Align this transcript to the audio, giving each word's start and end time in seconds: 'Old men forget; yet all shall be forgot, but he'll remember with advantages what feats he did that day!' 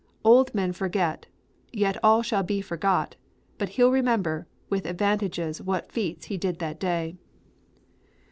'Old 0.25 0.55
men 0.55 0.73
forget; 0.73 1.27
yet 1.71 1.95
all 2.03 2.23
shall 2.23 2.41
be 2.41 2.59
forgot, 2.59 3.17
but 3.59 3.69
he'll 3.69 3.91
remember 3.91 4.47
with 4.67 4.87
advantages 4.87 5.61
what 5.61 5.91
feats 5.91 6.25
he 6.25 6.37
did 6.37 6.57
that 6.57 6.79
day!' 6.79 7.17